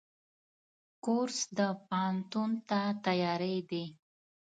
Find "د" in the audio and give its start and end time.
1.57-1.59